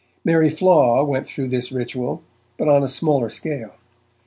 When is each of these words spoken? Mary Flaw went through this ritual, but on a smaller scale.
Mary 0.25 0.49
Flaw 0.49 1.03
went 1.03 1.27
through 1.27 1.47
this 1.47 1.71
ritual, 1.71 2.23
but 2.57 2.67
on 2.67 2.81
a 2.81 2.87
smaller 2.87 3.29
scale. 3.29 3.75